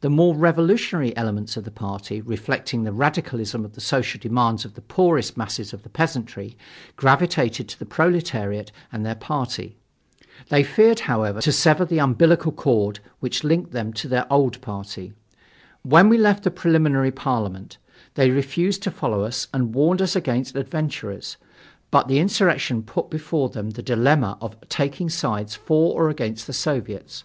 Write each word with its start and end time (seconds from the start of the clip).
The 0.00 0.08
more 0.08 0.32
revolutionary 0.36 1.16
elements 1.16 1.56
of 1.56 1.64
the 1.64 1.72
party, 1.72 2.20
reflecting 2.20 2.84
the 2.84 2.92
radicalism 2.92 3.64
of 3.64 3.72
the 3.72 3.80
social 3.80 4.20
demands 4.20 4.64
of 4.64 4.74
the 4.74 4.80
poorest 4.80 5.36
masses 5.36 5.72
of 5.72 5.82
the 5.82 5.88
peasantry, 5.88 6.56
gravitated 6.94 7.68
to 7.70 7.78
the 7.80 7.84
proletariat 7.84 8.70
and 8.92 9.04
their 9.04 9.16
party. 9.16 9.76
They 10.50 10.62
feared, 10.62 11.00
however, 11.10 11.40
to 11.40 11.50
sever 11.50 11.84
the 11.84 11.98
umbilical 11.98 12.52
cord 12.52 13.00
which 13.18 13.42
linked 13.42 13.72
them 13.72 13.92
to 13.94 14.06
their 14.06 14.32
old 14.32 14.60
party. 14.60 15.14
When 15.82 16.08
we 16.08 16.16
left 16.16 16.44
the 16.44 16.52
Preliminary 16.52 17.10
Parliament, 17.10 17.78
they 18.14 18.30
refused 18.30 18.84
to 18.84 18.92
follow 18.92 19.24
us 19.24 19.48
and 19.52 19.74
warned 19.74 20.00
us 20.00 20.14
against 20.14 20.54
"adventurers," 20.54 21.38
but 21.90 22.06
the 22.06 22.20
insurrection 22.20 22.84
put 22.84 23.10
before 23.10 23.48
them 23.48 23.70
the 23.70 23.82
dilemma 23.82 24.38
of 24.40 24.54
taking 24.68 25.10
sides 25.10 25.56
for 25.56 26.00
or 26.00 26.08
against 26.08 26.46
the 26.46 26.52
Soviets. 26.52 27.24